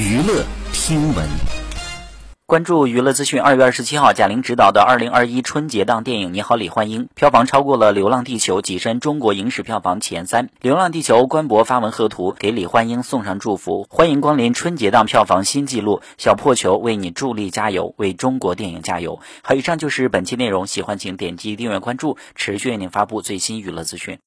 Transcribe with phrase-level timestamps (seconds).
[0.00, 1.28] 娱乐听闻，
[2.46, 3.38] 关注娱乐资讯。
[3.38, 10.46] 二月二十七号，贾玲执导的二零二一春节档电影《你好，李焕英》票房超过了《流浪地球》，跻身中国影史票房前三。
[10.62, 16.00] 《流浪地球》官博发文贺图，给李焕英送上祝福，欢迎光临春节档票房新纪录。
[16.16, 19.20] 小破球为你助力加油，为中国电影加油。
[19.42, 24.18] 好，以上就是本期内容，喜欢请点击订阅关注，持续为您发布最新娱乐资讯。